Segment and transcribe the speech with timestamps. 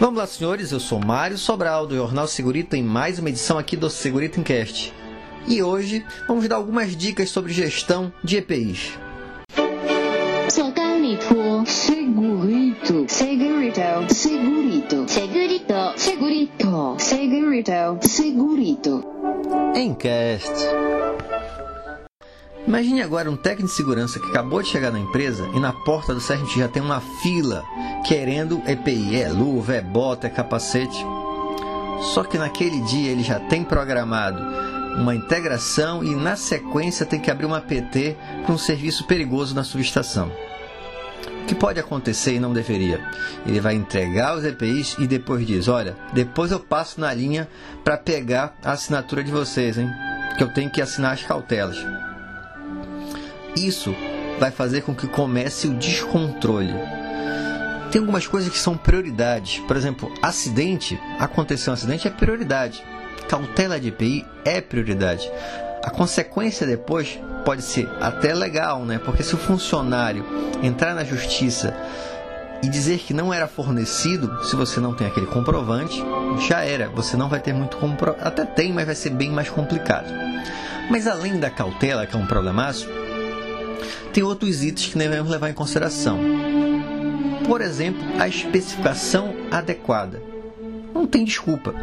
[0.00, 0.72] Vamos lá, senhores.
[0.72, 4.94] Eu sou Mário Sobral, do Jornal Segurito, em mais uma edição aqui do Segurito Encast.
[5.46, 8.98] E hoje vamos dar algumas dicas sobre gestão de EPIs.
[10.48, 19.04] Segurito, segurito, segurito, segurito, segurito, segurito, segurito, segurito.
[19.76, 20.50] Encast.
[22.70, 26.14] Imagine agora um técnico de segurança que acabou de chegar na empresa e na porta
[26.14, 27.64] do CERT já tem uma fila
[28.06, 31.04] querendo EPI, é luva, é bota, é capacete.
[32.14, 34.40] Só que naquele dia ele já tem programado
[35.00, 39.64] uma integração e na sequência tem que abrir uma PT para um serviço perigoso na
[39.64, 40.30] subestação.
[41.42, 43.00] O que pode acontecer e não deveria?
[43.44, 47.48] Ele vai entregar os EPIs e depois diz: Olha, depois eu passo na linha
[47.82, 49.90] para pegar a assinatura de vocês, hein?
[50.38, 51.76] Que eu tenho que assinar as cautelas.
[53.56, 53.94] Isso
[54.38, 56.74] vai fazer com que comece o descontrole.
[57.90, 59.58] Tem algumas coisas que são prioridades.
[59.66, 62.82] Por exemplo, acidente, aconteceu um acidente é prioridade.
[63.28, 65.30] Cautela de EPI é prioridade.
[65.82, 68.98] A consequência depois pode ser até legal, né?
[68.98, 70.24] Porque se o funcionário
[70.62, 71.74] entrar na justiça
[72.62, 76.02] e dizer que não era fornecido, se você não tem aquele comprovante,
[76.46, 76.88] já era.
[76.90, 78.26] Você não vai ter muito comprovante.
[78.26, 80.08] Até tem, mas vai ser bem mais complicado.
[80.90, 82.88] Mas além da cautela, que é um problemaço,
[84.12, 86.18] tem outros itens que devemos levar em consideração.
[87.46, 90.22] Por exemplo, a especificação adequada.
[90.94, 91.74] Não tem desculpa.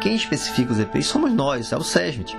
[0.00, 2.36] Quem especifica os EPIs somos nós, é o SESMIT.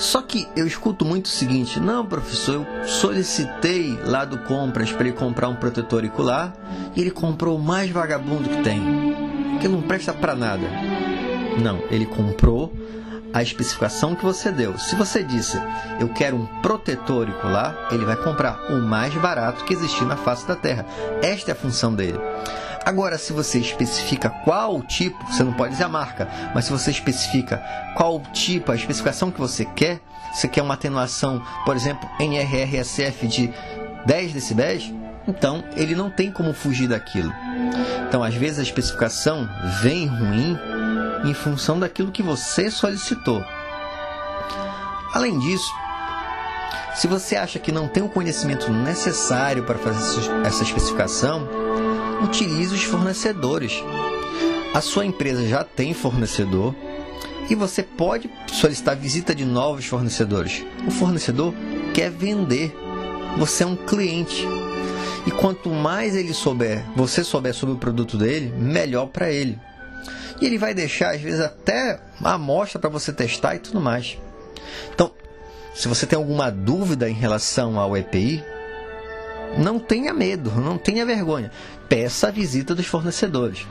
[0.00, 5.06] Só que eu escuto muito o seguinte: não, professor, eu solicitei lá do Compras para
[5.06, 6.54] ele comprar um protetor auricular
[6.96, 8.82] e ele comprou o mais vagabundo que tem,
[9.60, 10.89] que não presta para nada.
[11.60, 12.72] Não, ele comprou
[13.32, 14.76] a especificação que você deu.
[14.78, 15.60] Se você disse,
[16.00, 20.46] eu quero um protetor auricular, ele vai comprar o mais barato que existir na face
[20.46, 20.84] da Terra.
[21.22, 22.18] Esta é a função dele.
[22.84, 26.90] Agora, se você especifica qual tipo, você não pode dizer a marca, mas se você
[26.90, 27.62] especifica
[27.94, 30.00] qual tipo, a especificação que você quer,
[30.32, 33.52] você quer uma atenuação, por exemplo, NRRSF de
[34.06, 34.92] 10 decibéis,
[35.28, 37.32] então ele não tem como fugir daquilo.
[38.08, 39.48] Então, às vezes a especificação
[39.82, 40.58] vem ruim
[41.24, 43.44] em função daquilo que você solicitou.
[45.12, 45.72] Além disso,
[46.94, 51.48] se você acha que não tem o conhecimento necessário para fazer essa especificação,
[52.22, 53.82] utilize os fornecedores.
[54.74, 56.74] A sua empresa já tem fornecedor
[57.48, 60.64] e você pode solicitar visita de novos fornecedores.
[60.86, 61.52] O fornecedor
[61.92, 62.76] quer vender.
[63.38, 64.46] Você é um cliente.
[65.26, 69.58] E quanto mais ele souber, você souber sobre o produto dele, melhor para ele.
[70.40, 74.18] E ele vai deixar, às vezes, até a amostra para você testar e tudo mais.
[74.94, 75.12] Então,
[75.74, 78.44] se você tem alguma dúvida em relação ao EPI,
[79.58, 81.50] não tenha medo, não tenha vergonha.
[81.88, 83.66] Peça a visita dos fornecedores.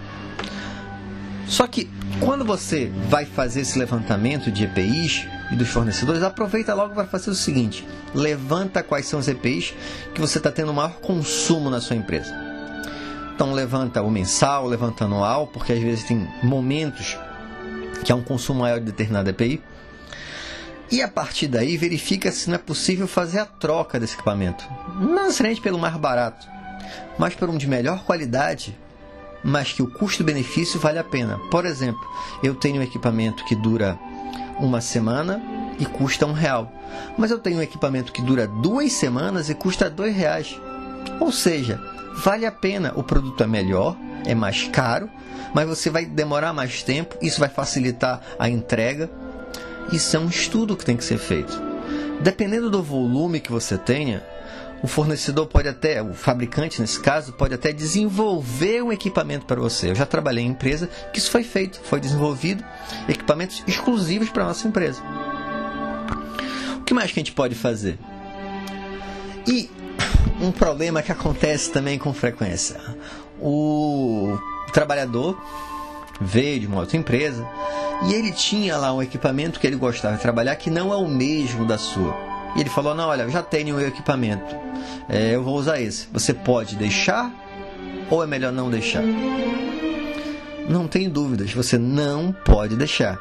[1.48, 6.94] Só que quando você vai fazer esse levantamento de EPIs e dos fornecedores, aproveita logo
[6.94, 9.74] para fazer o seguinte: levanta quais são os EPIs
[10.14, 12.49] que você está tendo maior consumo na sua empresa.
[13.40, 17.18] Então levanta o mensal, levanta anual, porque às vezes tem momentos
[18.04, 19.64] que há um consumo maior de determinada EPI.
[20.92, 24.68] E a partir daí verifica se não é possível fazer a troca desse equipamento.
[25.00, 26.46] Não necessariamente pelo mais barato,
[27.18, 28.78] mas por um de melhor qualidade,
[29.42, 31.40] mas que o custo-benefício vale a pena.
[31.50, 32.06] Por exemplo,
[32.44, 33.98] eu tenho um equipamento que dura
[34.60, 35.42] uma semana
[35.80, 36.70] e custa um real.
[37.18, 40.60] Mas eu tenho um equipamento que dura duas semanas e custa dois reais.
[41.22, 41.80] Ou seja,
[42.20, 42.94] vale a pena.
[42.96, 45.10] O produto é melhor, é mais caro,
[45.54, 49.10] mas você vai demorar mais tempo, isso vai facilitar a entrega.
[49.92, 51.60] Isso é um estudo que tem que ser feito.
[52.22, 54.24] Dependendo do volume que você tenha,
[54.84, 59.90] o fornecedor pode até, o fabricante nesse caso, pode até desenvolver um equipamento para você.
[59.90, 62.64] Eu já trabalhei em empresa que isso foi feito, foi desenvolvido
[63.08, 65.02] equipamentos exclusivos para a nossa empresa.
[66.78, 67.98] O que mais que a gente pode fazer?
[69.48, 69.70] E
[70.42, 72.80] um problema que acontece também com frequência.
[73.42, 74.38] O
[74.72, 75.42] trabalhador
[76.20, 77.48] veio de uma outra empresa
[78.08, 81.08] e ele tinha lá um equipamento que ele gostava de trabalhar que não é o
[81.08, 82.16] mesmo da sua.
[82.56, 84.56] E ele falou: Não, olha, eu já tenho o equipamento,
[85.08, 86.08] é, eu vou usar esse.
[86.12, 87.32] Você pode deixar
[88.10, 89.04] ou é melhor não deixar?
[90.68, 93.20] Não tem dúvidas, você não pode deixar.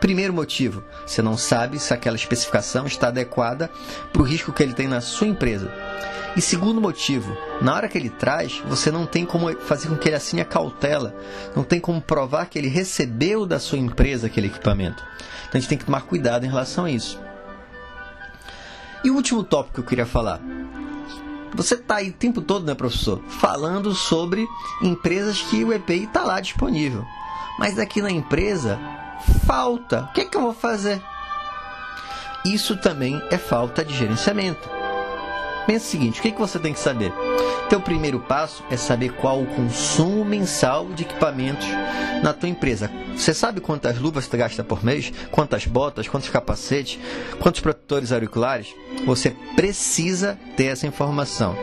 [0.00, 3.70] Primeiro motivo, você não sabe se aquela especificação está adequada
[4.12, 5.72] para o risco que ele tem na sua empresa.
[6.36, 10.08] E segundo motivo, na hora que ele traz, você não tem como fazer com que
[10.08, 11.14] ele assine a cautela,
[11.54, 15.04] não tem como provar que ele recebeu da sua empresa aquele equipamento.
[15.48, 17.20] Então a gente tem que tomar cuidado em relação a isso.
[19.04, 20.40] E o último tópico que eu queria falar.
[21.54, 23.22] Você está aí o tempo todo, né, professor?
[23.28, 24.48] Falando sobre
[24.82, 27.04] empresas que o EPI está lá disponível.
[27.60, 28.76] Mas aqui na empresa
[29.46, 30.08] falta.
[30.10, 31.00] O que, é que eu vou fazer?
[32.44, 34.73] Isso também é falta de gerenciamento.
[35.66, 37.12] Pensa o seguinte: o que, que você tem que saber?
[37.68, 41.66] Teu primeiro passo é saber qual o consumo mensal de equipamentos
[42.22, 42.90] na tua empresa.
[43.16, 45.12] Você sabe quantas luvas você gasta por mês?
[45.30, 46.08] Quantas botas?
[46.08, 46.98] Quantos capacetes?
[47.40, 48.74] Quantos protetores auriculares?
[49.06, 51.56] Você precisa ter essa informação.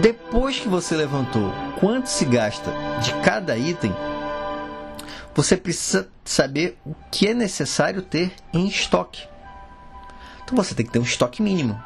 [0.00, 3.94] Depois que você levantou quanto se gasta de cada item,
[5.34, 9.22] você precisa saber o que é necessário ter em estoque.
[10.44, 11.80] Então você tem que ter um estoque mínimo.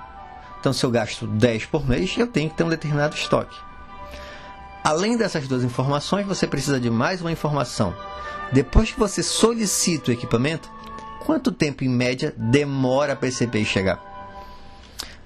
[0.60, 3.56] Então, se eu gasto 10 por mês, eu tenho que ter um determinado estoque.
[4.84, 7.94] Além dessas duas informações, você precisa de mais uma informação.
[8.52, 10.70] Depois que você solicita o equipamento,
[11.24, 13.98] quanto tempo em média demora para esse EPI chegar?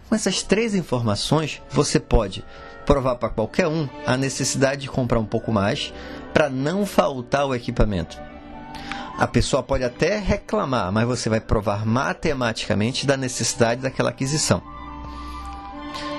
[0.08, 2.44] Com essas três informações, você pode
[2.86, 5.92] provar para qualquer um a necessidade de comprar um pouco mais
[6.32, 8.20] para não faltar o equipamento.
[9.18, 14.73] A pessoa pode até reclamar, mas você vai provar matematicamente da necessidade daquela aquisição.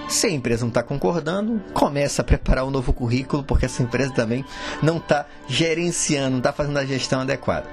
[0.08, 4.14] Se a empresa não está concordando, começa a preparar um novo currículo, porque essa empresa
[4.14, 4.46] também
[4.82, 7.68] não está gerenciando, não está fazendo a gestão adequada.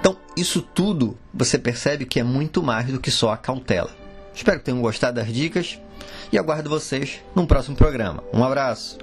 [0.00, 3.90] Então, isso tudo você percebe que é muito mais do que só a cautela.
[4.34, 5.78] Espero que tenham gostado das dicas
[6.32, 8.22] e aguardo vocês num próximo programa.
[8.32, 8.98] Um abraço!